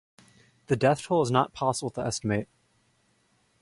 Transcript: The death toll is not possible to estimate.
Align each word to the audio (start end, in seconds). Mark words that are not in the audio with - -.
The 0.65 0.75
death 0.75 1.03
toll 1.03 1.21
is 1.21 1.29
not 1.29 1.53
possible 1.53 1.91
to 1.91 2.01
estimate. 2.03 2.47